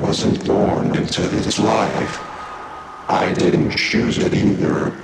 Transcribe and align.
wasn't 0.00 0.46
born 0.46 0.96
into 0.96 1.22
this 1.22 1.58
life. 1.58 2.18
I 3.08 3.32
didn't 3.34 3.70
choose 3.76 4.18
it 4.18 4.34
either. 4.34 4.99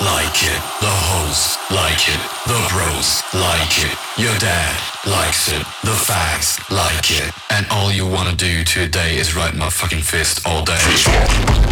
Like 0.00 0.42
it. 0.42 0.60
The 0.80 0.90
hoes 0.90 1.56
like 1.70 2.08
it. 2.08 2.20
The 2.50 2.58
bros 2.70 3.22
like 3.34 3.74
it. 3.86 3.94
Your 4.18 4.36
dad 4.38 4.74
likes 5.06 5.52
it. 5.52 5.62
The 5.84 5.94
fags 5.94 6.58
like 6.70 7.10
it. 7.12 7.32
And 7.50 7.64
all 7.70 7.92
you 7.92 8.06
wanna 8.06 8.34
do 8.34 8.64
today 8.64 9.16
is 9.16 9.36
write 9.36 9.54
my 9.54 9.70
fucking 9.70 10.02
fist 10.02 10.44
all 10.46 10.64
day. 10.64 11.67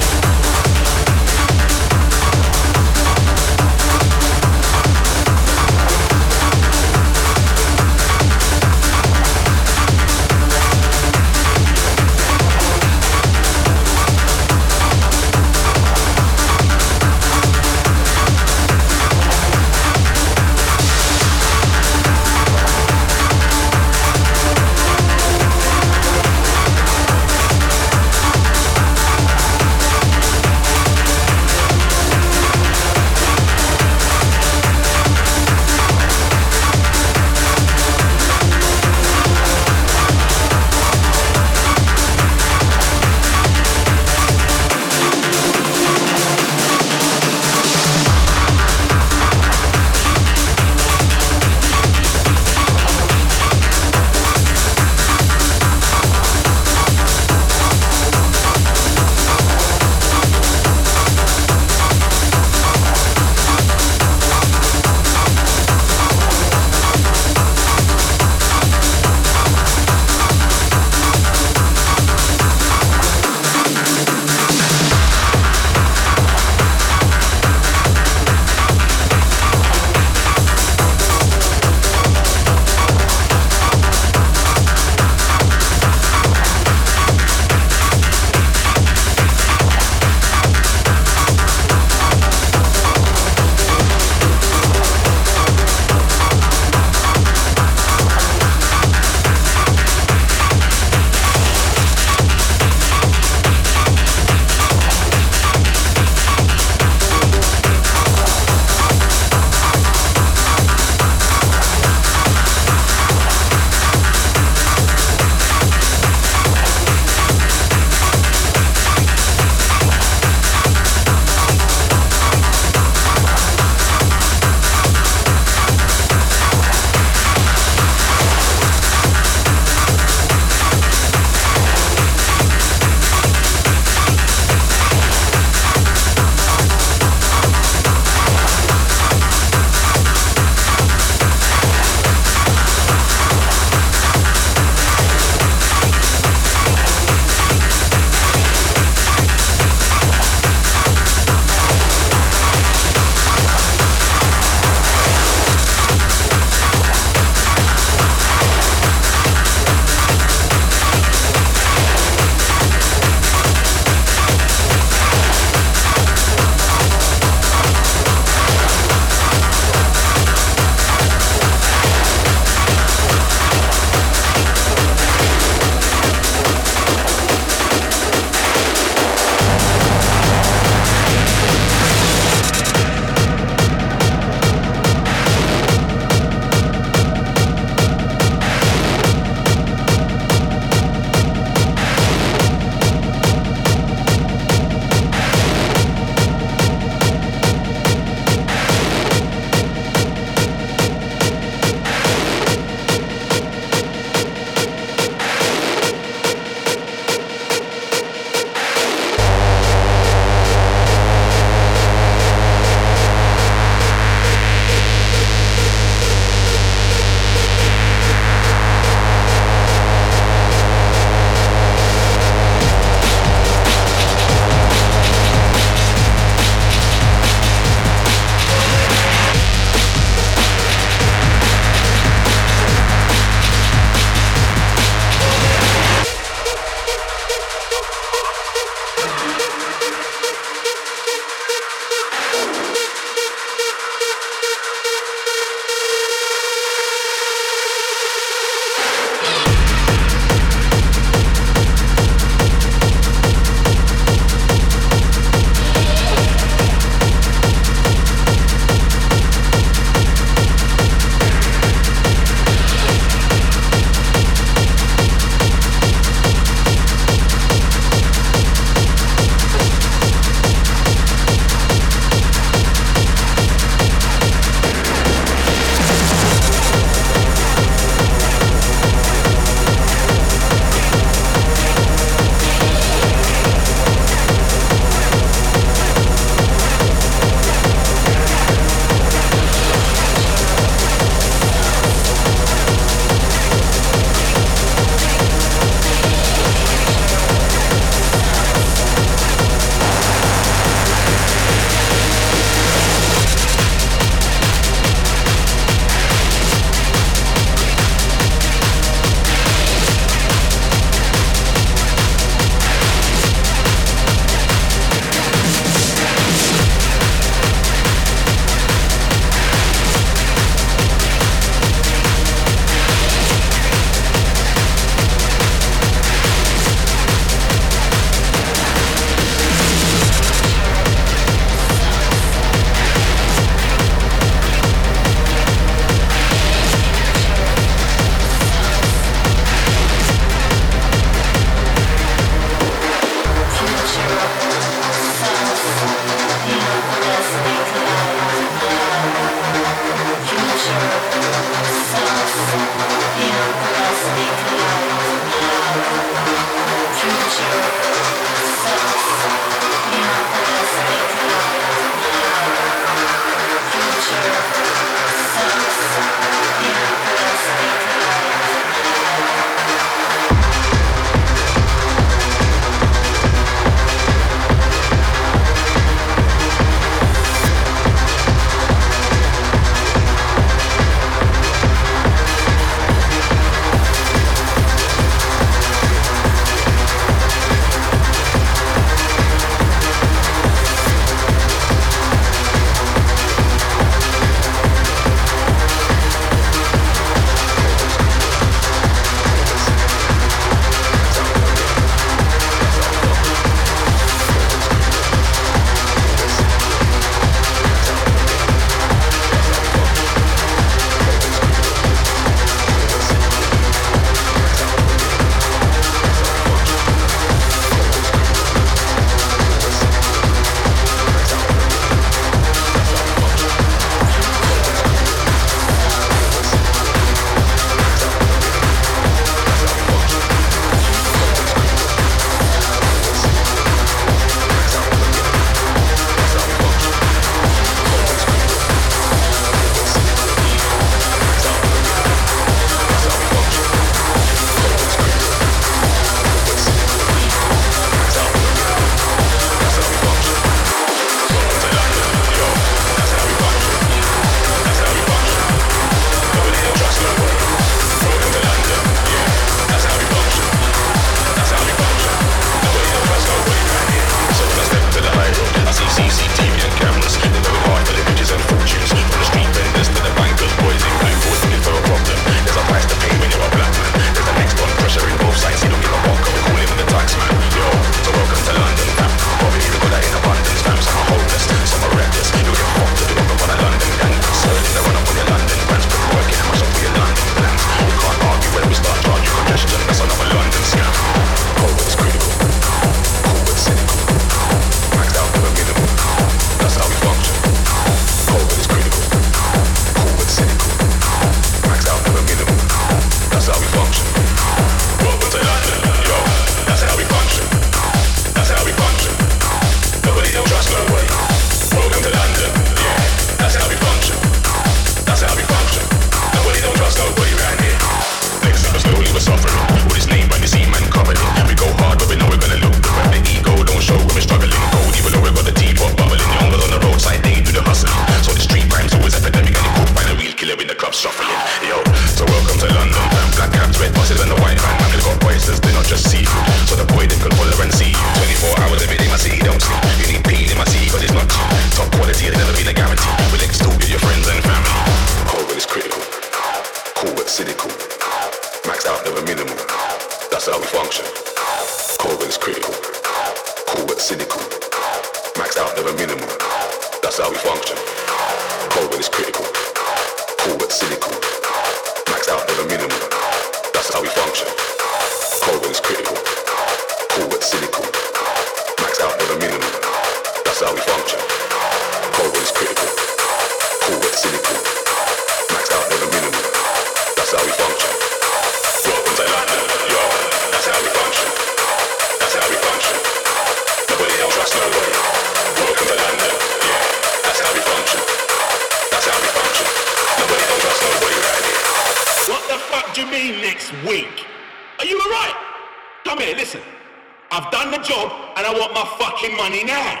job 597.82 598.12
and 598.36 598.46
I 598.46 598.52
want 598.52 598.74
my 598.74 598.84
fucking 598.98 599.36
money 599.36 599.64
now. 599.64 600.00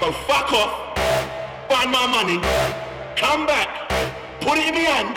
So 0.00 0.12
fuck 0.26 0.52
off, 0.52 0.98
find 1.68 1.90
my 1.90 2.06
money, 2.06 2.38
come 3.16 3.46
back, 3.46 3.88
put 4.40 4.58
it 4.58 4.68
in 4.68 4.74
the 4.74 4.80
hand, 4.80 5.16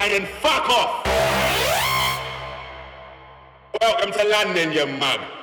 and 0.00 0.12
then 0.12 0.26
fuck 0.40 0.68
off. 0.68 1.06
Welcome 3.80 4.12
to 4.12 4.24
London, 4.28 4.72
you 4.72 4.86
mug. 4.86 5.33